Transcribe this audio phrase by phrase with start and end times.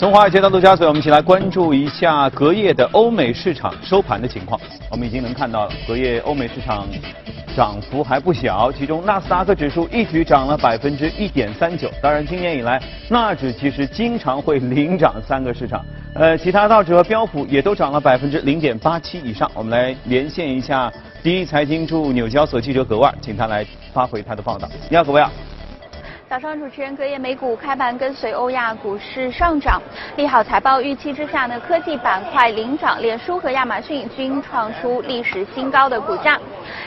[0.00, 4.58] 从华尔街到陆家嘴，我们一起来关注一下隔夜的欧美市场收盘的情况。
[4.90, 6.88] 我们已经能看到了，隔夜欧美市场
[7.54, 11.90] 涨幅还不小，其中纳斯达克指数一举涨了百分之一点三九。
[12.02, 15.84] 当然，今年以来，纳指其实经常会领涨三个市场。
[16.14, 19.50] 呃，其他道指和标普也都涨了百分之零点八七以上。
[19.52, 20.90] 我们来连线一下
[21.22, 24.66] 第一财经驻纽交所记者葛万，请他来发回他的报道。
[24.88, 25.30] 你好，葛万。
[26.30, 29.82] 早上，主持人隔夜美股开盘跟随欧亚股市上涨，
[30.16, 36.38] 利好财报预期之下呢，科技板块领涨，脸书和亚马逊均创出历史新高的股价。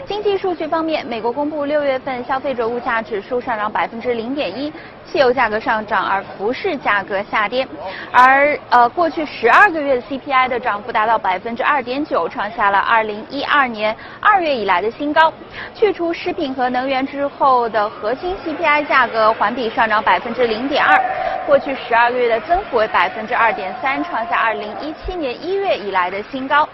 [0.05, 4.71] 经济数据方面，美国公布六月份消费者物价指数上涨百分之零点一。
[5.05, 7.67] 汽油价格上涨，而服饰价格下跌，
[8.11, 15.31] 而呃，过去十二个月的 CPI 的涨幅达到百分之二点九，创下了二零一二年二月以来的新高。
[15.75, 20.99] 去除食品和能源之后的核心 CPI 价格环比上涨百分之零点二，
[21.45, 26.67] 过去十二个月的增幅为百分之二点三，创下二零一七年一月以来的新高。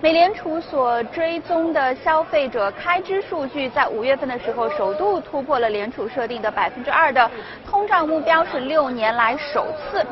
[0.00, 7.28] 美联储所追踪的消费者开支数据，在五月份的时候，首度突破了联储设定的百分之二的
[7.68, 10.06] 通胀目标，是六年来首次。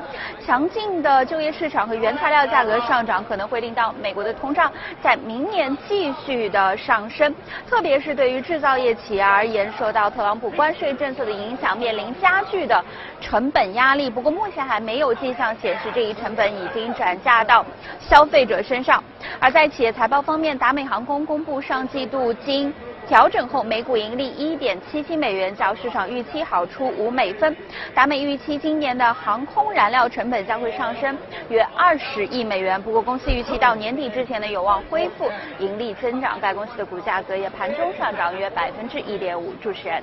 [0.45, 7.33] 强劲的就业市场和原材料价格上涨，可能会令到美国的通胀在明年继续的上升。
[7.69, 12.85] 特别是对于制造业企业而言，受到特朗普关税政策的影响，面临加剧的
[13.21, 14.11] 成本压力。
[14.11, 17.65] 不过，目前还没有迹象显示这一成本已经转嫁到
[18.01, 19.01] 消费者身上。
[19.39, 22.73] 而在企业财报方面，达美航空公布上季度经
[23.07, 27.57] 调整后每股盈利一点七七美元，较市场预期好出五美分。
[27.95, 31.17] 达美预期今年的航空燃料成本将会上升
[31.49, 36.39] 约二十亿美元，不过公司预期到年底之前呢有望恢复盈利增长。
[36.41, 39.53] 该公司的股价隔夜盘中上涨约百分之一点五。
[39.63, 40.03] 主持人。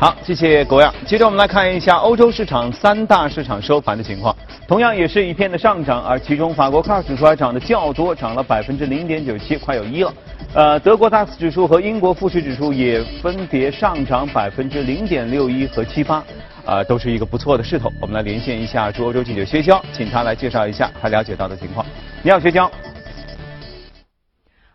[0.00, 0.94] 好，谢谢国阳。
[1.04, 4.32] 接着我们来看一下欧洲市场三大市场收盘的情况，
[4.68, 10.14] 同样也是一片的上涨，而其中法国 CAC 指数还涨得较多，涨了百分之零点九七，快有一了。
[10.54, 16.22] 呃，德国 DAX 指数和英国富时指数也分别上涨百分之零点六一和七八，
[16.64, 17.92] 啊，都是一个不错的势头。
[18.00, 21.84] 我们来连线一下驻欧洲记者薛娇，请他来介绍一下他了解到的情况。
[22.22, 22.70] 你好，薛娇。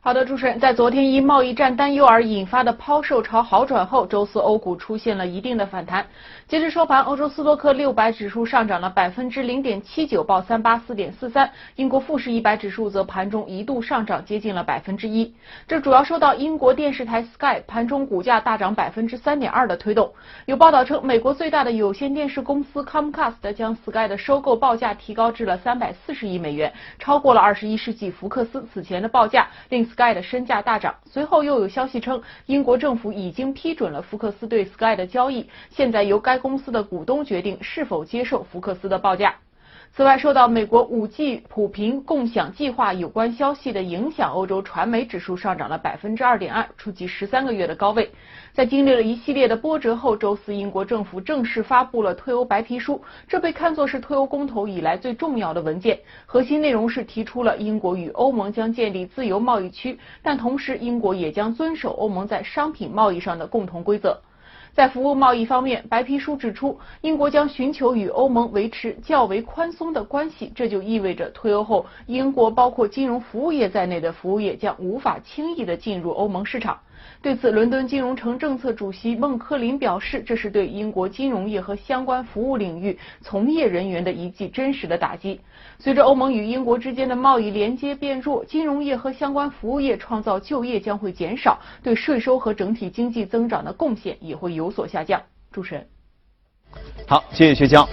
[0.06, 6.06] 好的，主持人，在昨天因贸易战担忧而引发的抛售潮好转后，周四欧股出现了一定的反弹。
[6.46, 11.48] 截至收盘，欧洲斯托克六百指数上涨了百分之零点七九，报三八四点四三；
[11.78, 15.34] 英国富时一百指数则盘中一度上涨接近了百分之一。
[15.70, 20.12] 这主要受到英国电视台 Sky 盘中股价大涨百分之三点二的推动。
[20.48, 30.96] 有报道称，美国最大的有线电视公司 Comcast 将 Sky 的收购报价提高至了三百四十亿美元，超过了二十一世纪福克斯此前的报价，令 Sky 的身价大涨。
[31.06, 39.36] 随后又有消息称，英国政府已经批准了福克斯对 Sky 的交易，现在由该公司的股东决定是否接受福克斯的报价。
[39.96, 48.10] 此外，受到美国 5G 普频共享计划有关消息的影响，欧洲传媒指数上涨了百分之二点二，触及十三个月的高位。
[48.54, 56.00] 在经历了一系列的波折后，周四英国政府正式发布了退欧白皮书，这被看作是退欧公投以来最重要的文件。
[56.26, 64.20] 核心内容是提出了英国与欧盟将建立自由贸易区，但同时英国也将遵守欧盟在商品贸易上的共同规则。
[64.74, 76.80] 在服务贸易方面，白皮书指出，英国将寻求与欧盟维持较为宽松的关系，这就意味着脱欧后，英国包括金融服务业在内的服务业将无法轻易的进入欧盟市场。
[77.22, 85.40] 对此，伦敦金融城政策主席孟克林表示，这是对英国金融业和相关服务领域从业人员的一记真实的打击。
[85.80, 95.22] 随着欧盟与英国之间的贸易连接变弱，金融业和相关服务业创造就业将会减少，对税收和整体经济增长的贡献也会有所下降。
[95.52, 95.88] 主持人，
[97.08, 97.88] 好，谢谢薛江。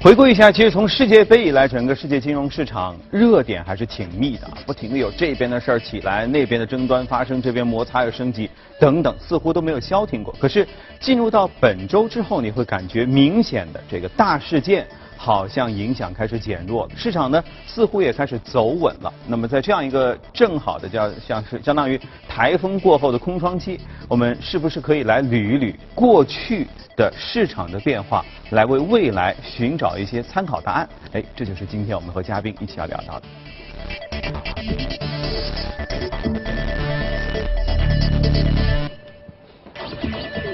[0.00, 8.48] 回顾一下，其实从世界杯以来，整个世界金融市场热点还是挺密的，不停的有这边的事儿起来，那边的争端发生，这边摩擦又升级，
[8.78, 10.32] 等等，似乎都没有消停过。
[10.38, 10.64] 可是
[11.00, 14.86] 进入到本周之后，你会感觉明显的这个大事件。
[15.20, 19.12] 好像影响开始减弱，市场呢似乎也开始走稳了。
[19.26, 30.88] 那么在这样一个正好的叫像是相当于台风过后的空窗期，我们是不是可以来捋一捋过去的市场的变化，来为未来寻找一些参考答案？
[31.12, 33.26] 哎，这就是今天我们和嘉宾一起要聊到的。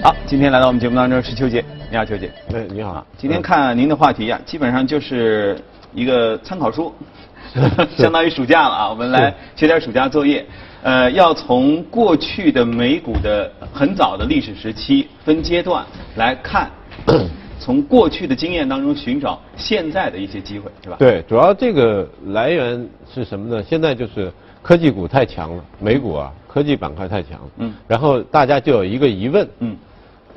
[0.03, 1.63] 好，今天来到我们节目当中是邱杰。
[1.95, 2.29] 你好，邱姐。
[2.53, 3.07] 哎，你好。
[3.17, 5.57] 今天看您的话题呀，基本上就是
[5.95, 6.93] 一个参考书，
[7.97, 8.91] 相当于暑假了啊。
[8.91, 10.45] 我们来写点暑假作业。
[10.83, 15.87] 呃，要从过去的美股的很早的历史时期分阶段
[16.17, 16.69] 来看，
[17.61, 20.97] 从过去的经验当中寻找现在的一些机会，是吧？
[20.99, 23.63] 对，主要这个来源是什么呢？
[23.63, 24.33] 现在就是
[24.63, 27.51] 科技股太强了，美股啊，科技板块太强了。
[27.59, 29.77] 嗯然后大家就有一个疑问，嗯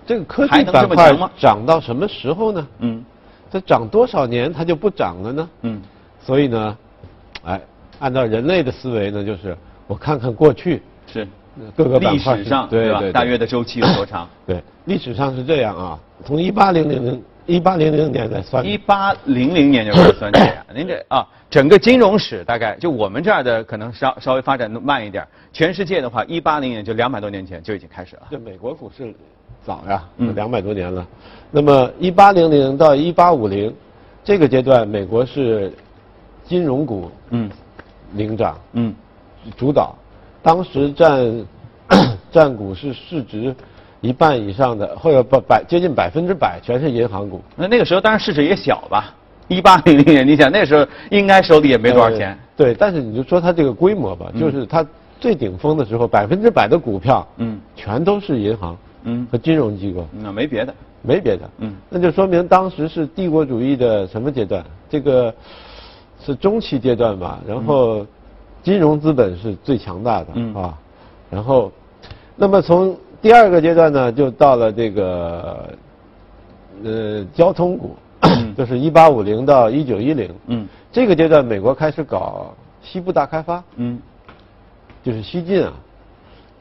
[0.07, 2.67] 这个科技板块涨到什么时候呢？
[2.79, 3.05] 嗯
[3.51, 5.49] 它涨多少年它就不涨了呢？
[5.61, 5.81] 嗯
[6.19, 6.77] 所以呢，
[7.43, 7.61] 哎，
[7.99, 9.55] 按照人类的思维呢，就是
[9.85, 11.27] 我看看过去是。
[11.75, 12.69] 各个板历块上？
[12.69, 14.29] 对对对大约的周期有多长？
[14.45, 28.23] 对，历史上是这样啊，从一八零零零一八零零年的算，一八零零年就开始算起啊， 您这啊，整个金融史大概就我们这儿的可能稍稍微发展的慢一点，全世界的话，一八零年就两百多年前就已经开始了。
[28.29, 29.15] 这美国股市
[29.65, 30.35] 早呀，嗯。
[30.35, 31.07] 两百多年了。
[31.49, 33.73] 那么一八零零到一八五零
[34.25, 35.71] 这个阶段，美国是
[36.43, 37.49] 金融股嗯。
[38.13, 38.93] 领涨嗯。
[39.55, 39.95] 主导，
[40.43, 41.45] 当时占
[42.29, 43.55] 占股市市值
[44.01, 47.41] 一半以上的，或者百百接近百分之百全是银行股。
[47.55, 49.13] 那那个时候当然市值也小吧，
[49.47, 52.29] 一八零零年，你想那时候应该手里也没多少钱。
[52.29, 54.85] 呃对，但是你就说它这个规模吧，嗯就是它
[55.19, 60.07] 最顶峰的时候，百分之百的股票，嗯全都是银行嗯和金融机构。
[60.11, 60.73] 那没别的。
[61.03, 64.63] 没别的，嗯那就说明当时是帝国主义的什么阶段？
[64.89, 65.33] 这个
[66.19, 67.39] 是中期阶段吧。
[67.47, 68.05] 然后
[68.63, 70.77] 金融资本是最强大的、嗯啊。
[71.29, 71.71] 然后，
[72.35, 75.69] 那么从第二个阶段呢，就到了这个
[76.83, 77.95] 呃交通股，
[78.57, 80.33] 就是一八五零到一九一零。
[80.47, 80.67] 嗯。
[80.91, 83.99] 这个阶段，美国开始搞西部大开发，嗯。
[85.03, 85.71] 就是西进啊，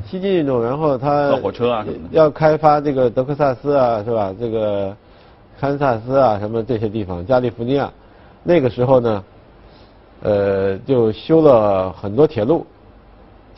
[0.04, 2.16] 西进运动，然后它造火车啊什么的。
[2.16, 4.32] 要开发这个德克萨斯啊，是吧？
[4.38, 4.96] 这个
[5.58, 7.90] 堪萨斯啊，什么这些地方，加利福尼亚，
[8.44, 9.24] 那个时候呢，
[10.22, 12.64] 呃，就修了很多铁路，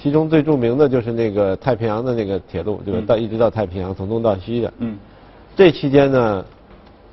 [0.00, 3.00] 其中最著名的就是那个太平洋的那个铁路，对吧？
[3.00, 4.73] 嗯到一直到太平洋，从东到西的。
[4.79, 4.97] 嗯
[5.56, 6.45] 这期间呢，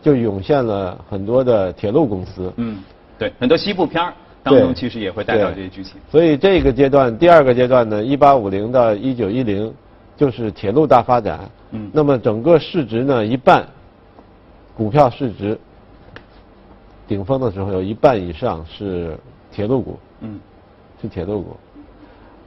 [0.03, 2.53] 就涌现了很多的铁路公司。
[2.57, 2.77] 嗯，
[3.17, 5.93] 对，很多西部片儿当中其实也会带到这些剧情。
[6.11, 9.73] 所以这个阶段，第二个阶段呢，一八五零到一九一零，
[10.15, 11.49] 就是铁路大发展。
[11.71, 13.67] 嗯那么整个市值呢，一半，
[14.77, 15.57] 股票市值
[17.07, 19.17] 顶峰的时候有一半以上是
[19.51, 20.39] 铁路股，嗯
[21.01, 21.57] 是铁路股，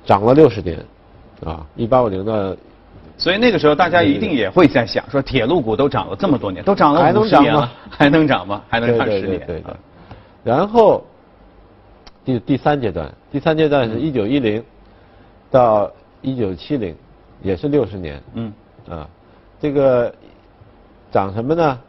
[0.09, 0.83] 涨了六十年，
[1.45, 2.57] 啊，一八五零的
[3.19, 8.63] 所以那个时候大家一定也会在想，说铁路股都涨了这么多年，都涨了还能五十年了涨吗，还能涨吗？
[8.71, 9.29] 还能对看十年？
[9.29, 9.77] 对对对对啊。
[10.43, 11.05] 然后
[12.25, 14.65] 第第三阶段，第三阶段是一九一零
[15.51, 15.91] 到
[16.23, 16.97] 一九七零，
[17.43, 18.23] 也是六十年。
[18.33, 18.51] 嗯
[18.89, 19.07] 啊，
[19.61, 20.11] 这个
[21.13, 21.81] 涨什么呢？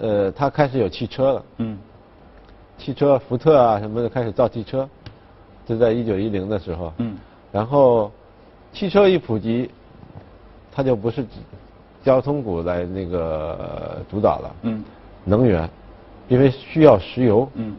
[0.00, 1.78] 呃，它开始有汽车了，嗯
[2.78, 4.88] 汽车福特啊什么的开始造汽车，
[5.66, 6.92] 就在一九一零的时候。
[6.96, 7.14] 嗯
[7.52, 8.10] 然后
[8.72, 9.70] 汽车一普及，
[10.72, 11.30] 它就不是指
[12.04, 14.84] 交通股来那个主导了，嗯。
[15.24, 15.68] 能源，
[16.28, 17.48] 因为需要石油。
[17.54, 17.74] 嗯。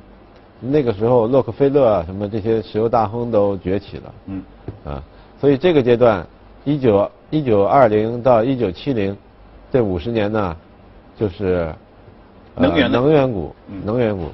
[0.60, 4.14] 那个时候，洛克菲勒啊，什么这些石油大亨都崛起了。
[4.26, 4.44] 嗯。
[4.86, 5.04] 啊，
[5.40, 6.26] 所以这个阶段，
[6.66, 9.16] 一九一九二零到一九七零
[9.72, 10.58] 这五十年呢，
[11.16, 11.74] 就是、
[12.56, 14.30] 呃能源的能源股嗯，能源股，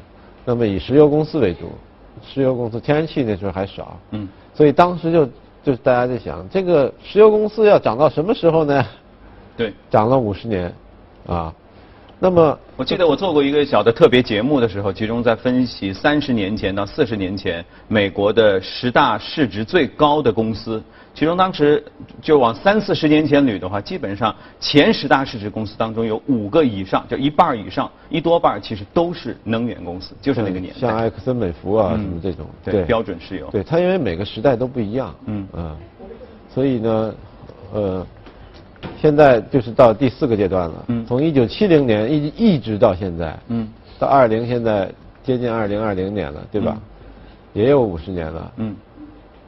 [0.45, 1.71] 那么以石油公司为主，
[2.21, 5.25] 石油公司天然气那时候还少，嗯所以当时就
[5.63, 8.85] 就大家在想，这个石油公司要涨到什么时候呢？
[9.57, 9.73] 对。
[9.89, 10.73] 涨了五十年，
[11.25, 11.53] 啊，
[12.19, 20.81] 那么我记得我做过一个小的特别节目的时候，其中在分析三十年前到四十年前美国的十大市值最高的公司，
[21.15, 21.83] 其中当时
[22.21, 30.79] 就往三四十年前捋的话，基本上前十大市值公司当中有五个以上，就一半以上，一多半其实都是能源公司，就是那个年代。
[30.79, 33.47] 像埃克森美孚啊嗯什么这种，对标准石油。
[33.51, 35.47] 对它因为每个时代都不一样，嗯。
[35.53, 35.77] 嗯，
[36.49, 37.15] 所以呢，
[37.73, 38.07] 呃，
[38.99, 41.05] 现在就是到第四个阶段了，嗯。
[41.05, 43.69] 从一九七零年一一直到现在，嗯。
[43.99, 44.91] 到二零现在
[45.23, 46.75] 接近二零二零年了，对吧？
[47.53, 48.75] 也有五十年了，嗯。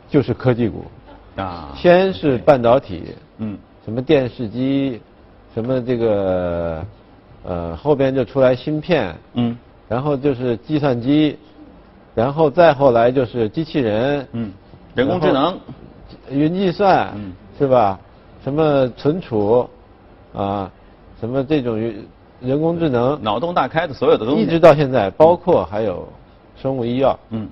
[0.07, 0.85] 就是科技股，
[1.35, 3.03] 啊先是半导体，
[3.37, 3.57] 嗯。
[3.83, 4.99] 什么电视机，
[5.53, 6.83] 什么这个，
[7.43, 9.55] 呃，后边就出来芯片，嗯。
[9.87, 11.37] 然后就是计算机，
[12.15, 14.51] 然后再后来就是机器人，嗯，
[14.95, 15.57] 人工智能，
[16.31, 17.31] 云计算，嗯。
[17.59, 17.99] 是吧？
[18.43, 19.69] 什么存储，
[20.33, 20.69] 啊，
[21.19, 22.07] 什么这种云
[22.41, 26.07] 人工智能，脑洞大开的所有的东西，一直到现在，包括还有
[26.55, 27.47] 生物医药、嗯。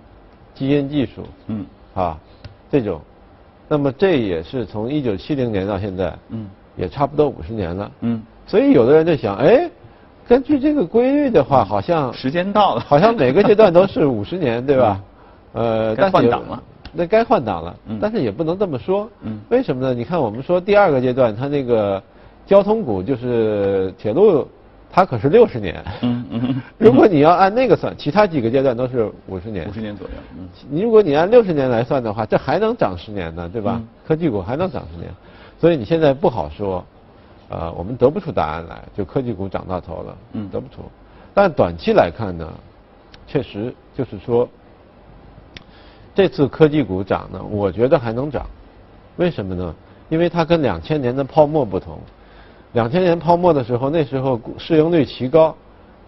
[0.55, 1.65] 基因技术，嗯。
[1.93, 2.17] 啊，
[2.71, 2.99] 这种，
[3.73, 7.91] 那么这也是从一九七零年到现在，嗯也差不多五十年了。
[8.01, 9.67] 嗯，所以有的人就想，哎，
[10.27, 15.01] 根据这个规律的话，好像时间到了，好像每个阶段都是 五十年，对吧？
[15.53, 16.63] 呃，该但是换挡了。
[16.95, 19.09] 那该换挡了嗯，但是也不能这么说。
[19.23, 19.91] 嗯为什么呢？
[19.91, 21.99] 你看，我们说第二个阶段，它那个
[22.45, 24.47] 交通股就是铁路，
[24.95, 25.83] 它可是六十年。
[26.01, 26.62] 嗯嗯。
[26.77, 29.67] 如果你要按那个算，其他几个阶段都是五十年。
[29.67, 30.13] 五十年左右。
[30.38, 30.47] 嗯。
[30.69, 33.81] 你如果你按六十年来算的话，这还能涨十年呢，对吧？
[34.07, 35.09] 科技股还能涨十年，
[35.59, 36.85] 所以你现在不好说，
[37.50, 40.83] 呃，我们得不出答案来，就科技股涨到头了，嗯，得不出。
[41.33, 42.47] 但短期来看呢，
[43.25, 44.47] 确实就是说，
[46.13, 48.45] 这次科技股涨呢，我觉得还能涨，
[49.15, 49.73] 为什么呢？
[50.09, 51.97] 因为它跟两千年的泡沫不同。
[52.73, 55.55] 两千年泡沫的时候，那时候市盈率奇高，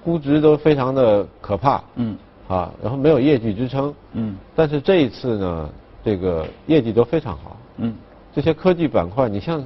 [0.04, 1.82] 估值都非常的可怕。
[1.96, 2.18] 嗯。
[2.48, 3.94] 啊，然后没有业绩支撑。
[4.14, 4.36] 嗯。
[4.56, 5.70] 但是这一次呢，
[6.04, 7.58] 这个业绩都非常好。
[7.78, 7.96] 嗯。
[8.34, 9.64] 这些科技板块，你像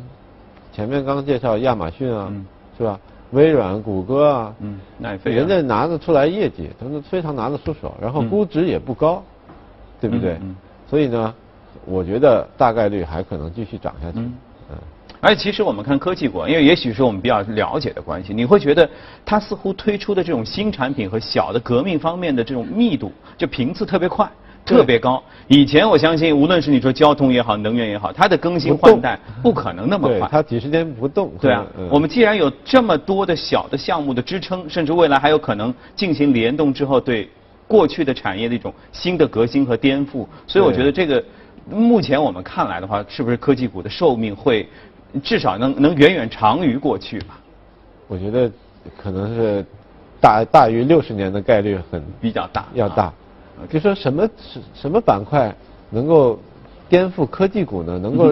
[0.71, 2.31] 前面刚介绍亚马逊啊，
[2.77, 2.99] 是吧？
[3.31, 4.79] 微软、谷歌啊，嗯，
[5.23, 9.23] 人家拿得出来业绩，他们非常拿得出手，然后估值也不高，
[10.01, 10.39] 对不对？
[10.41, 10.55] 嗯
[10.89, 11.31] 所以呢，
[11.85, 14.17] 我觉得大概率还可能继续涨下去。
[15.21, 15.29] 嗯。
[15.29, 18.89] 而且其实我们看科技股，因为也许是我们比较了解的关系，你会觉得
[19.25, 24.29] 它似乎推出的这种新产品和小的革命方面的这种密度，就频次特别快，
[24.65, 25.21] 特别高。
[25.47, 30.27] 以前我相信，无论是你说交通也好，能源也好，它的更新换代 不可能那么快。
[30.31, 31.31] 它几十年不动。
[31.41, 37.27] 对啊，我们既然有这么多的小的项目的支撑，甚至未来还有可能进行联动之后，对
[37.67, 41.23] 过去的产业的一种新的革新和颠覆，所以我觉得这个
[41.69, 44.67] 目前我们看来的话，是不是科技股的寿命会？
[45.23, 47.39] 至少能能远远长于过去吧？
[48.07, 48.51] 我觉得
[48.97, 49.65] 可能是
[50.19, 53.13] 大大于六十年的概率很比较大，要大。
[53.69, 55.53] 就说什么什什么板块
[55.89, 56.39] 能够
[56.87, 57.99] 颠覆科技股呢？
[57.99, 58.31] 能够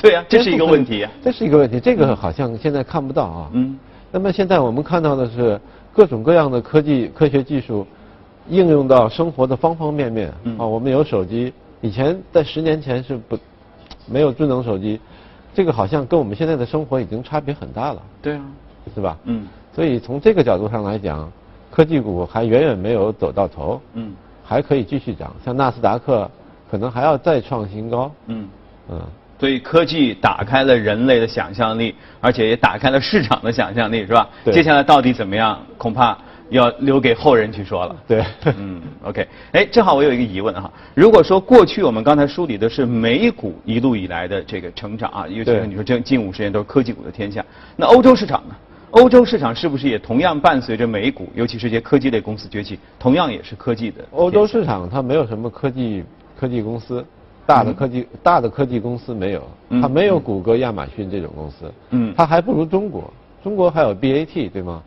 [0.00, 1.06] 对呀，这是一个问题。
[1.22, 3.50] 这是一个问题，这个好像现在看不到啊。
[3.52, 3.78] 嗯。
[4.10, 5.60] 那么现在我们看到的是
[5.92, 7.86] 各种各样的科技科学技术
[8.48, 10.32] 应用到生活的方方面面。
[10.44, 10.58] 嗯。
[10.58, 13.38] 啊，我们有手机，以前在十年前是不
[14.06, 14.98] 没有智能手机。
[15.54, 18.02] 这个好像跟我们现在的生活已经差别很大了。
[18.20, 18.42] 对啊，
[18.94, 19.16] 是吧？
[19.24, 19.46] 嗯。
[19.74, 21.30] 所以从这个角度上来讲，
[21.70, 23.80] 科技股还远远没有走到头。
[23.94, 24.12] 嗯。
[24.42, 26.30] 还可以继续涨，像纳斯达克
[26.70, 28.10] 可能还要再创新高。
[28.26, 28.48] 嗯。
[28.90, 29.00] 嗯。
[29.38, 34.28] 所以科技打开了人类的想象力，而且也打开了市场的想象力，是吧？
[34.44, 34.52] 对。
[34.52, 35.58] 接下来到底怎么样？
[35.78, 36.18] 恐怕。
[36.50, 37.96] 要留给后人去说了。
[38.06, 38.24] 对，
[38.58, 47.44] 嗯，OK，哎，正好我有一个疑问哈，如果说过去我们刚才梳理的是美股一路以来的这个成长啊，尤其是你说这近五十年都是科技股的天下，
[47.76, 48.54] 那欧洲市场呢？
[48.90, 54.04] 欧洲市场是不是也同样伴随着美股，尤其是些科技类公司崛起，同样也是科技的？
[54.12, 56.04] 欧洲市场它没有什么科技
[56.38, 57.04] 科技公司，
[57.44, 59.42] 大的科技大的科技公司没有，
[59.82, 64.80] 它没有谷歌、亚马逊这种公司，嗯，它还不如中国，中国还有 BAT 对吗？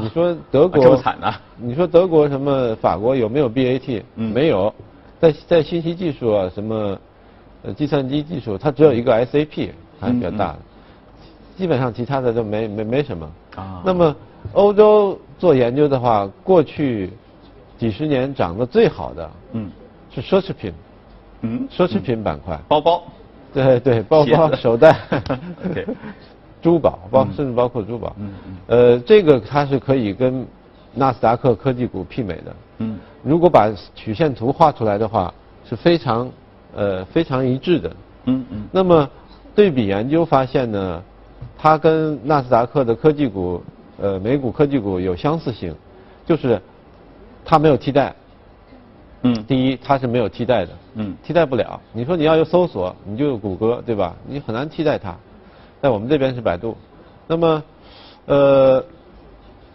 [0.00, 1.34] 你说德国这么惨呢？
[1.56, 2.74] 你说德国什么？
[2.76, 4.02] 法国有没有 BAT？
[4.14, 4.72] 嗯没有，
[5.20, 6.96] 在在信息技术啊，什么
[7.62, 10.58] 呃计算机技术，它只有一个 SAP 还是比较大的，
[11.56, 13.30] 基本上其他的都没没没什么。
[13.56, 13.82] 啊。
[13.84, 14.14] 那么
[14.52, 17.10] 欧洲做研究的话，过去
[17.76, 19.68] 几十年涨得最好的，嗯，
[20.14, 20.72] 是奢侈品，
[21.40, 23.02] 嗯，奢侈品板块，包包，
[23.52, 24.96] 对对，包包手袋。
[25.74, 25.84] 对。
[26.60, 30.46] 珠宝包甚至包括珠宝，嗯嗯，呃，这个它是可以跟
[30.94, 35.32] 纳斯达克科技股媲美的，嗯，如果把曲线图画出来的话，
[35.64, 36.28] 是非常
[36.74, 37.90] 呃非常一致的，
[38.24, 38.68] 嗯嗯。
[38.72, 39.08] 那么
[39.54, 41.02] 对比研究发现呢，
[41.56, 43.62] 它跟纳斯达克的科技股，
[44.00, 45.74] 呃，美股科技股有相似性，
[46.26, 46.60] 就是
[47.44, 48.14] 它没有替代，
[49.22, 51.80] 嗯，第一它是没有替代的，嗯，替代不了。
[51.92, 54.16] 你说你要有搜索，你就有谷歌，对吧？
[54.26, 55.14] 你很难替代它。
[55.80, 56.76] 在我们这边是百度，
[57.28, 57.62] 那么，
[58.26, 58.84] 呃，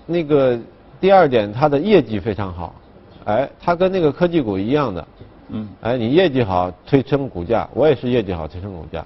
[0.05, 0.59] 那个
[0.99, 2.75] 第二点，它的业绩非常好，
[3.23, 5.07] 哎，它跟那个科技股一样的，
[5.47, 9.05] 嗯，哎，你业绩好推升股价，我也是业绩好推升股价，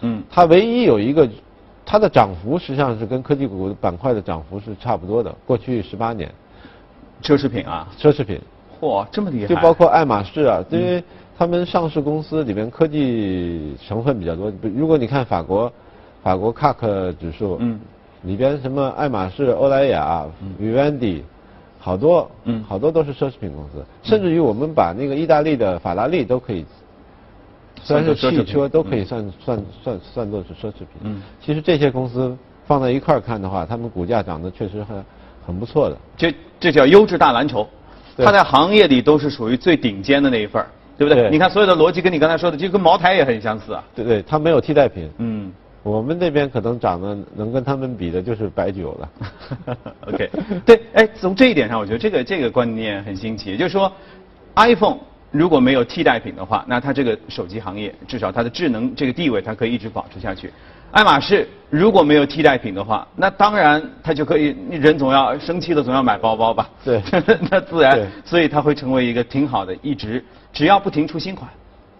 [0.00, 1.28] 嗯，它唯一有一个，
[1.84, 6.32] 它的涨幅实际上是跟科技股板块的涨幅是差不多的，过去十八年，
[7.22, 8.40] 奢侈品啊，奢侈品，
[8.80, 11.04] 嚯，这么厉害，就包括爱马仕啊，因为
[11.36, 15.70] 他们上市公司里面科技成分比较多，如果你看法国。
[16.22, 17.80] 法国 CAC 指数，嗯，
[18.22, 20.26] 里边什么爱马仕、欧莱雅、
[20.60, 21.22] Vivendi，
[21.78, 26.64] 好多，嗯，好多都是奢侈品公司，甚至于我们把那个意大利的法拉利都可以，
[27.82, 30.88] 虽然是汽车，都可以算算算算作是奢侈品。
[31.02, 32.36] 嗯，其实这些公司
[32.66, 35.04] 放在一块儿看的话，他们股价涨得确实很
[35.46, 35.96] 很不错的。
[36.18, 37.66] 这这叫优质大蓝筹，
[38.18, 41.30] 它在行业里都是属于最顶尖的那一份儿，对不对？
[41.30, 43.82] 你看所有的逻辑跟你刚才说的，就跟茅台也很相似啊。
[43.94, 45.08] 对对，它没有替代品。
[45.16, 45.50] 嗯。
[45.82, 49.10] 我们那边可能长得能跟他们比的就是白酒了。
[50.12, 50.30] OK，
[50.66, 53.90] 对，哎，从这一点上，我觉得这个这个观念很新奇，也就是说
[54.56, 54.98] ，iPhone
[55.30, 60.52] 如果没有替代品的话，那它这个手机行业至少它的智能这个地位它可以一直保持下去。
[60.90, 66.68] 爱马仕如果没有替代品的话，那当然它就可以，人总要生气了总要买包包吧？
[66.84, 67.00] 对
[67.48, 70.22] 那自然对，所以它会成为一个挺好的，一直
[70.52, 71.48] 只要不停出新款，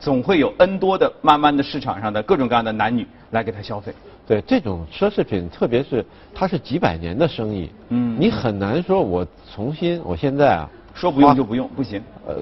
[0.01, 3.95] 总会有 N 多的慢慢的市场上的各种各样的男女来给他消费。
[4.27, 6.05] 对这种奢侈品，特别是
[6.35, 12.01] 它是几百年的生意，嗯你很难说我重新，我现在啊，说不用就不用，不行。
[12.27, 12.37] 呃，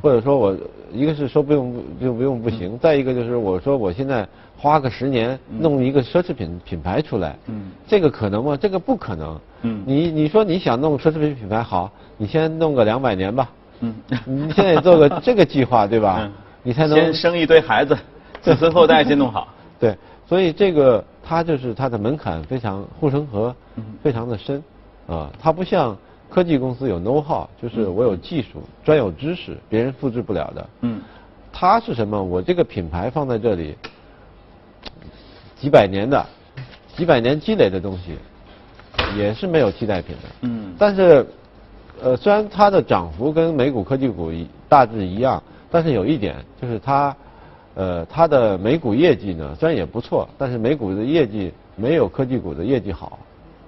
[0.00, 0.56] 或者说我
[0.90, 4.26] 一个是说不用就不用不行，嗯再一个就是我说我现在
[4.56, 8.56] 花个十年弄一个奢侈品品牌出来，嗯这个可能吗？
[8.56, 9.38] 这个不可能。
[9.62, 13.50] 嗯你你说你想弄奢侈品品牌好，你先弄个两百年吧，
[13.80, 16.20] 嗯，你现在做个这个计划对吧？
[16.22, 16.32] 嗯
[16.68, 17.96] 你才能先生一堆孩子，
[18.42, 19.48] 子孙后代先弄好。
[19.80, 19.96] 对，
[20.28, 24.62] 所以这个它就是它的门槛非常护城河嗯，非常的深，
[25.06, 25.96] 啊，它不像
[26.28, 30.68] 科技公司有 know how，就是我有技术、专有知识，别人复制不了的。
[30.82, 31.00] 嗯
[31.50, 32.22] 它是什么？
[32.22, 33.74] 我这个品牌放在这里，
[35.58, 36.22] 几百年的、
[36.94, 38.18] 几百年积累的东西，
[39.16, 40.28] 也是没有替代品的。
[40.42, 41.26] 嗯但是，
[42.02, 47.16] 呃，虽然它的涨幅跟美股科技股一大致一样，但是有一点就是它，
[47.74, 53.18] 呃，它的美股业绩呢虽然也不错，但是美股的业绩没有科技股的业绩好，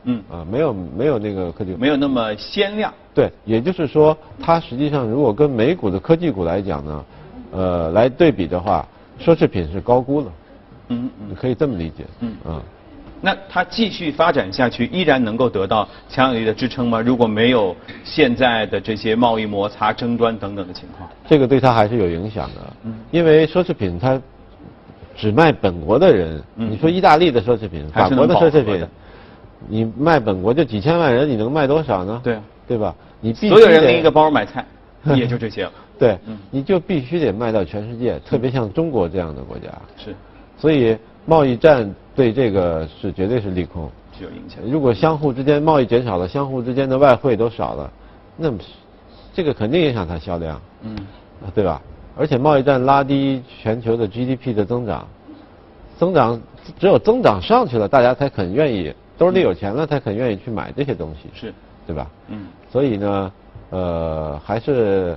[0.04, 2.92] 嗯，啊、没有没有那个科技股没有那么鲜亮。
[3.14, 7.04] 对，也就是说，它实际上如果跟美股的科技股来讲呢，
[7.52, 8.86] 呃，来对比的话，
[9.20, 10.32] 奢侈品是高估了，
[10.88, 11.28] 嗯嗯。
[11.28, 12.04] 你可以这么理解。
[12.20, 12.62] 嗯啊，
[13.20, 17.00] 那它继续发展下去，依然能够得到强有力的支撑吗？
[17.00, 22.60] 如果没有现在的这些贸易摩擦、争端等等的情况，这个对它还是有影响的。
[22.84, 24.20] 嗯因为奢侈品它
[25.16, 28.86] 只卖本国的人，嗯你说意大利的奢侈品、法国的奢侈品，
[29.68, 32.20] 你卖本国就几千万人，你能卖多少呢？
[32.24, 32.94] 对啊对吧？
[33.20, 34.64] 你必须所有人拎一个包买菜，
[35.14, 35.72] 也就这些了。
[35.98, 39.64] 对嗯，你就必须得卖到全世界，特别像中国这样的国家。
[39.98, 40.14] 是，
[40.56, 43.90] 所以贸易战对这个是绝对是利空。
[44.18, 44.58] 是有影响。
[44.70, 47.90] 如果相互之间贸易减少了，相互之间的外汇都少了，
[48.36, 48.58] 那么
[49.32, 50.94] 这个肯定影响它销量，嗯，
[51.42, 51.80] 啊对吧？
[52.18, 55.08] 而且贸易战拉低全球的 GDP 的增长，
[55.98, 56.38] 增长
[56.78, 61.54] 只有增长上去了，大家才肯愿意兜里有钱了，才肯愿意去买这些东西，是，
[61.86, 62.06] 对吧？
[62.28, 63.32] 嗯所以呢，
[63.70, 65.16] 呃，还是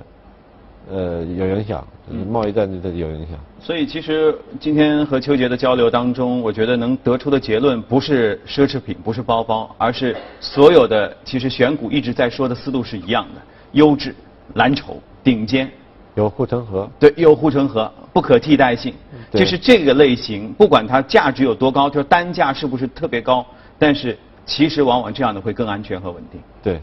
[0.90, 3.38] 呃有影响，嗯贸易战对这有影响。
[3.60, 13.40] 所以其实今天和邱杰的交流当中，我觉得能得出的结论不是奢侈品，不是包包，而是所有的其实选股一直在说的思路是一样的：
[13.72, 14.14] 优质、
[14.54, 15.70] 蓝筹、顶尖。
[16.14, 18.94] 有护城河，对，有护城河，不可替代性。
[19.32, 23.44] 对就是这个类型，不管它价值有多高，就是单价是不是特别高，
[23.78, 24.16] 但是
[24.46, 26.40] 其实往往这样的会更安全和稳定。
[26.62, 26.80] 对。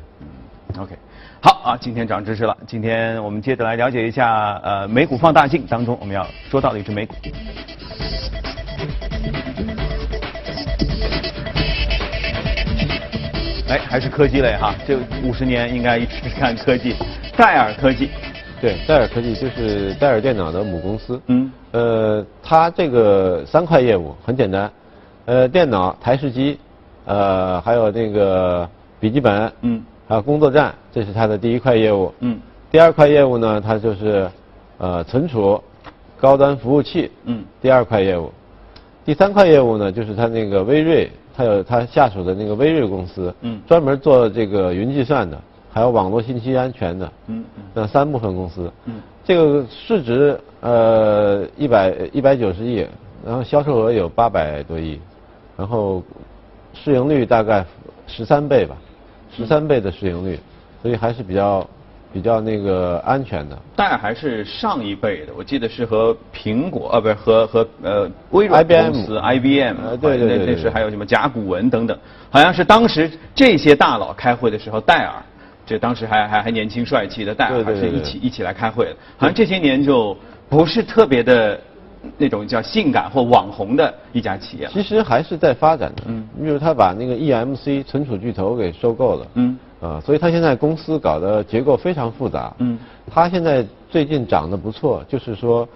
[0.80, 0.96] OK，
[1.42, 2.56] 好啊，今天涨知识了。
[2.66, 7.14] 今天我们接着来了解一下呃美股放大镜当中我们要说到的一只美股。
[13.68, 16.96] 哎，还是科技类哈，这五十年应该一直看科技。
[17.38, 18.10] 戴尔科技，
[18.60, 21.22] 对，戴尔科技就是戴尔电脑的母公司。
[21.28, 24.72] 嗯，呃，它这个三块业务很简单，
[25.26, 26.60] 呃，电脑、台式机，
[27.06, 29.82] 呃，还有那个笔记本，嗯，
[30.12, 32.14] 还有工作站，这是它的第一块业务。
[32.20, 32.38] 嗯，
[32.70, 34.30] 第二块业务呢，它就是
[34.78, 35.58] 呃存储、
[36.20, 37.10] 高端服务器。
[37.24, 38.30] 嗯，第二块业务，
[39.06, 43.34] 第三块业务呢，就是它那个微瑞，它有它下属的那个微瑞公司。
[43.40, 45.40] 嗯专门做这个云计算的，
[45.72, 47.06] 还有网络信息安全的。
[47.28, 48.70] 嗯嗯那三部分公司。
[48.88, 52.86] 嗯这个市值呃一百一百九十亿，
[53.26, 55.00] 然后销售额有八百多亿，
[55.56, 56.04] 然后
[56.74, 57.66] 市盈率大概
[58.08, 58.76] 十三倍吧，
[59.36, 60.40] 十三倍的市盈率，
[60.82, 61.68] 所以还是比较
[62.14, 63.58] 比较那个安全的。
[63.76, 71.98] 戴尔还是上一辈的，我记得是和苹果啊，不是和和呃微软公司 IBM，呃对对对那对对那是还有什么甲骨文等等，
[72.30, 75.14] 好像是当时这些大佬开会的时候，戴尔
[75.66, 80.18] 这当时还还还年轻帅气的戴尔还是一起一起来开会的，好像这些年就
[80.50, 81.58] 不是特别的
[82.18, 84.68] 那种叫性感或网红的一家企业。
[84.72, 86.04] 其实还是在发展的。
[86.08, 89.28] 嗯你比如他把那个 EMC 存储巨头给收购了。
[89.36, 92.54] 嗯啊，所以他现在公司搞的结构非常复杂。
[92.60, 92.78] 嗯，
[93.12, 95.68] 他现在最近涨得不错，就是说，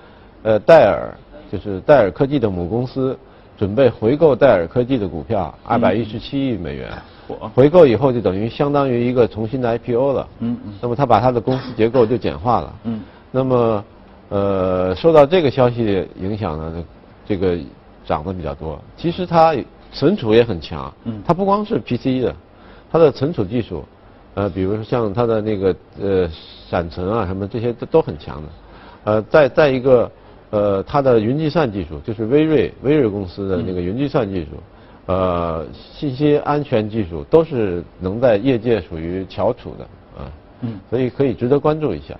[0.43, 1.11] 呃，戴尔
[1.51, 3.17] 就是戴尔科技的母公司
[3.57, 6.91] 准备回购戴尔科技的股票二百一十七亿美元。
[7.27, 10.27] 火回购以后就等于相当于一个重新的 IPO 了。
[10.41, 12.75] 嗯嗯那么他把他的公司结构就简化了。
[12.83, 13.83] 嗯那么，
[14.29, 16.83] 呃，受到这个消息影响呢，
[17.27, 17.57] 这个
[18.05, 18.79] 涨得比较多。
[18.97, 19.55] 其实它
[19.91, 22.35] 存储也很强，嗯它不光是 PC 的，
[22.91, 23.85] 它的存储技术，
[24.33, 26.29] 呃，比如说像它的那个呃
[26.69, 28.49] 闪存啊什么这些都都很强的。
[29.03, 30.11] 呃，再再一个，
[30.49, 34.49] 呃，它的云计算技术，就是微瑞微瑞公司的那个云计算技术，
[35.05, 39.83] 呃，信息安全技术都是能在业界属于翘楚的
[40.19, 40.31] 啊。
[40.61, 40.79] 嗯。
[40.89, 42.19] 所以可以值得关注一下。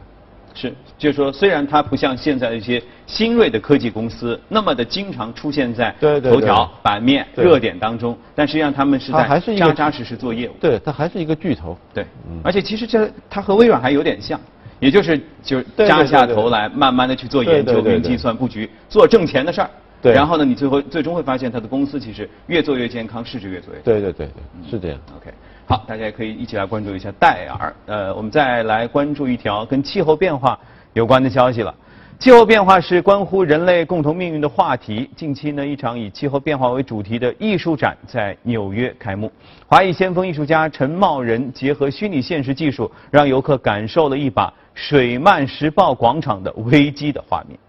[0.56, 10.54] 是，就是说，虽然它不像现在的一些新锐的科技公司那么的经常出现在头条版面热点当中，但实际上他们是在扎扎实实做业务。
[10.60, 11.78] 对，它还是一个巨头。
[11.94, 12.06] 对，
[12.42, 14.40] 而且其实这它和微软还有点像，
[14.80, 19.70] 也就是就是扎下头来慢慢的去做研究、云计算布局，做挣钱的事儿。
[20.02, 20.14] 对。
[20.14, 23.80] 然后呢，你最后最终会发现，它的公司其实越做越健康，市值越做越。
[23.82, 24.98] 对对对对，是这样。
[25.18, 25.34] OK。
[25.68, 27.76] 好，大家也可以一起来关注一下戴尔。
[27.88, 30.60] 呃，我们再来关注一条跟气候变化
[30.94, 31.74] 有关的消息了。
[32.18, 35.10] 气候变化是关乎人类共同命运的话题。
[35.16, 39.30] 近期呢，一场以气候变化为主题的艺术展在纽约开幕。
[39.68, 47.60] 华裔先锋艺术家陈茂仁结合虚拟现实技术，让游客感受了一把水漫时报广场的危机的画面。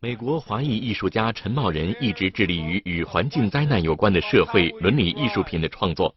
[0.00, 6.12] 美国华裔艺术家陈茂仁一直致力于与环境灾难有关的社会伦理艺术品的创作。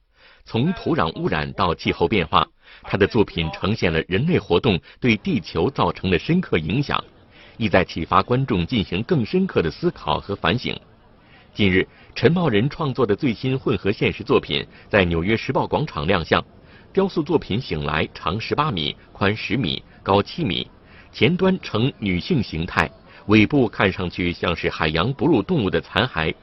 [0.46, 2.48] 从土壤污染到气候变化，
[2.84, 7.04] 他的作品呈现了人类活动对地球造成的深刻影响，
[7.58, 10.80] 意在启发观众进行更深刻的思考和反省。
[11.54, 16.44] 近日，陈茂仁创作的最新混合现实作品在纽约时报广场亮相。
[16.94, 20.66] 雕塑作品“醒来”长十八米，宽十米，高七米，
[21.12, 22.90] 前端呈女性形态，
[23.26, 26.34] 尾部看上去像是海洋哺乳动物的残骸。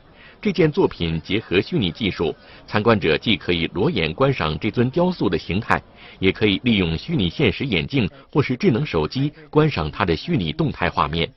[0.42, 2.34] 这件作品结合虚拟技术，
[2.66, 5.80] 参观者既可以裸眼观赏这尊雕塑的形态，
[6.18, 11.30] 也可以利用虚拟现实眼镜或是智能手机观赏它的虚拟动态画面。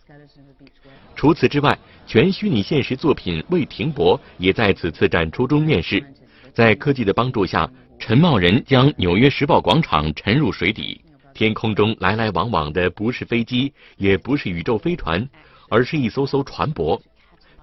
[1.15, 6.03] 除此之外，全虚拟现实作品《未停泊》也在此次展出中面世。
[6.51, 10.99] 在科技的帮助下，陈茂仁将纽约时报广场沉入水底，
[11.35, 15.29] 天空中来来往往的不是飞机，也不是宇宙飞船，
[15.69, 16.99] 而是一艘艘船舶。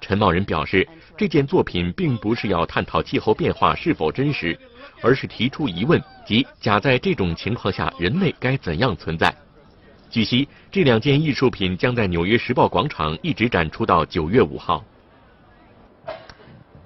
[0.02, 0.86] 陈茂仁表示，
[1.16, 4.58] 这件作品并不是要探讨气候变化是否真实，
[5.00, 9.32] 而是提出疑问，即假在这种情况下，人类该怎样存在。
[10.10, 14.84] 据悉，这两件艺术品将在纽约时报广场一直展出到九月五号。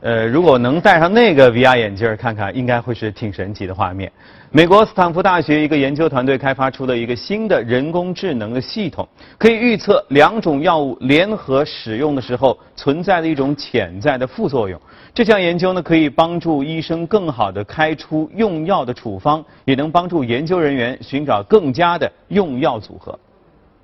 [0.03, 4.13] 呃，如果能戴上那个 VR 眼镜看看，应该会是挺神奇的画面。
[4.51, 14.81] 美国斯坦福大学一个研究团队开发出了一个新的人工智能的系统，可以预测两种药物联合使用的时候存在的一种潜在的副作用。
[15.15, 23.19] 这项研究呢，可以帮助医生更好地开出用药的处方，也能帮助研究人员寻找更佳的用药组合。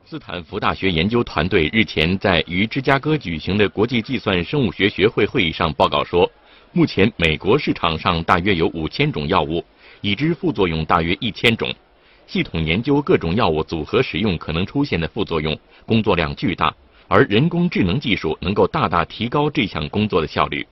[0.05, 6.31] 斯坦福大学研究团队日前在于芝加哥举行的国际计算生物学学会会议上报告说，
[6.73, 9.65] 目前美国市场上大约有五千种药物，
[10.01, 11.73] 已知副作用大约一千种。
[12.27, 16.75] 系统研究各种药物组合使用可能出现的副作用，工作量巨大，
[17.09, 20.67] 而人工智能技术能够大大提高这项工作的效率。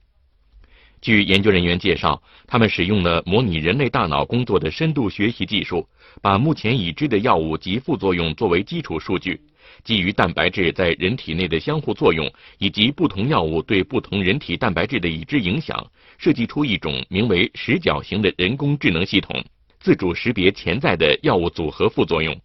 [1.01, 5.89] 据研究人员介绍，他们使用了模拟人类大脑工作的深度学习技术，
[6.21, 9.41] 把目前已知的药物及副作用作为基础数据，
[9.85, 15.85] 基于蛋白质在人体内的相互作用以及不同药物对不同人体蛋白质的已知影响，
[16.19, 19.43] 设计出一种名为“十角形”的人工智能系统，
[19.81, 22.39] 自主识别潜在的药物组合副作用。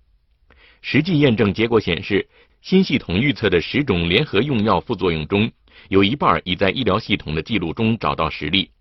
[0.82, 2.28] 实际验证结果显示，
[2.62, 5.52] 新系统预测的十种联合用药副作用中。
[5.90, 8.72] 有一半已在医疗系统的记录中找到实例，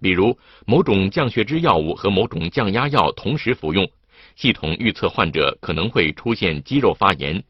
[0.00, 3.88] 比如某种降血脂药物和某种降压药同时服用，
[4.36, 7.42] 系统预测患者可能会出现肌肉发炎。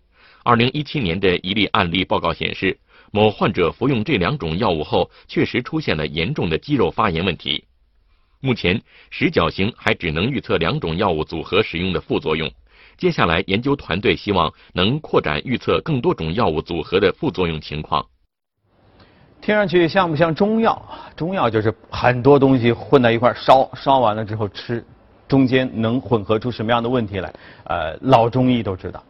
[0.45, 2.79] 二零一七年的一例案例报告显示，
[3.13, 7.65] 某患者服用这两种药物后，确实出现了严重的肌肉发炎问题。
[8.41, 12.51] 目前，十角形还只能预测两种药物组合使用的副作用。
[12.99, 18.05] 接下来，研究团队希望能扩展预测更多种药物组合的副作用情况。
[19.41, 20.81] 听上去像不像中药？
[21.17, 24.85] 中药就是很多东西混在一块烧，烧完了之后吃，
[25.33, 27.33] 中间能混合出什么样的问题来？
[27.65, 29.03] 呃，老中医都知道。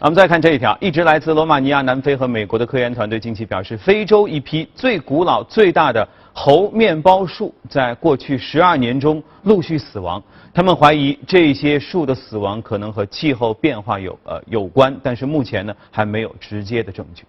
[0.00, 10.22] 我们再看这一条，一直来自罗马尼亚、南非和美国的科研团队近期表示，非洲一批最古老、最大的猴面包树在过去十二年中陆续死亡。
[10.52, 17.24] 他们怀疑这些树的死亡可能和气候变化有呃有关，但是目前呢还没有直接的证据。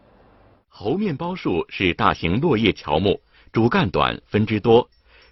[0.67, 3.17] 猴面包树是大型落叶乔木，
[3.53, 4.86] 主干短，分枝多。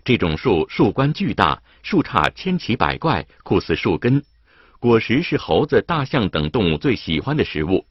[0.03, 4.23] 这种树树冠巨大，树杈千奇百怪，酷似树根。
[4.79, 7.85] 果实是猴子、大象等动物最喜欢的食物。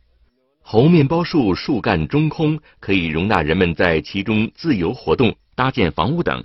[0.61, 6.45] 猴面包树树干中空，可以容纳人们在其中自由活动、搭建房屋等。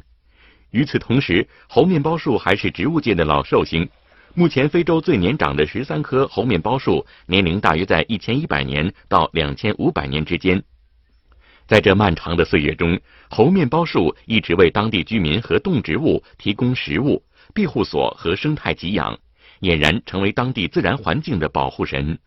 [0.70, 3.90] 与此同时，猴面包树还是植物界的老寿星。
[4.36, 10.62] 目前，非洲最年长的十三棵猴面包树年龄大约在一千一百年到两千五百年之间。
[11.68, 13.00] 在这漫长的岁月中，
[13.30, 17.24] 猴面包树一直为当地居民和动植物提供食物、
[17.56, 19.18] 庇护所和生态给养，
[19.62, 22.18] 俨然成为当地自然环境的保护神。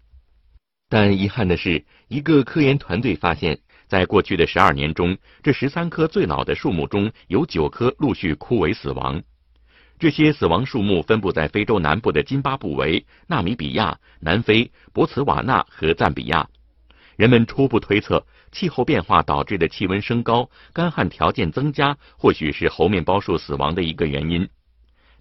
[0.88, 9.22] 但遗憾的是，一个科研团队发现，在过去的十二年中，这十三棵最老的树木中有九棵陆续枯萎死亡。
[10.00, 16.48] 这些死亡树木分布在非洲南部的津巴布韦、纳米比亚、南非、博茨瓦纳和赞比亚。
[17.16, 24.48] 人们初步推测，气候变化导致的气温升高、干旱条件增加，或许是猴面包树死亡的一个原因。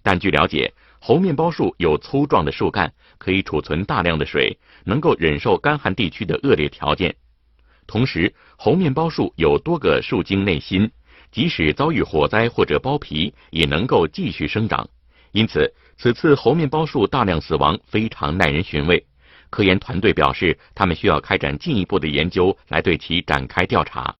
[0.02, 7.14] 但据了解，猴面包树有粗壮的树干，可以储存大量的水，能够忍受干旱地区的恶劣条件。
[7.86, 10.90] 同时，猴面包树有多个树茎内芯，
[11.30, 14.88] 即使遭遇火灾或者剥皮，也能够继续生长。
[15.32, 19.04] 因此，此次猴面包树大量死亡非常耐人寻味。
[19.50, 24.14] 科研团队表示，他们需要开展进一步的研究来对其展开调查。